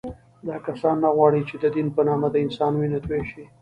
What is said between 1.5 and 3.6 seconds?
د دین په نامه د انسان وینه تویه شي